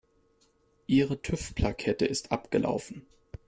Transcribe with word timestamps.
Ihre 0.87 1.21
TÜV-Plakette 1.21 2.07
ist 2.07 2.31
abgelaufen. 2.31 3.05